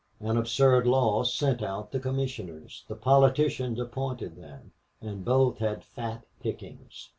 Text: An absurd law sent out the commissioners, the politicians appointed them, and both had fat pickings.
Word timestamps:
An 0.19 0.35
absurd 0.35 0.87
law 0.87 1.21
sent 1.21 1.61
out 1.61 1.91
the 1.91 1.99
commissioners, 1.99 2.85
the 2.87 2.95
politicians 2.95 3.79
appointed 3.79 4.35
them, 4.35 4.71
and 4.99 5.23
both 5.23 5.59
had 5.59 5.83
fat 5.83 6.23
pickings. 6.41 7.09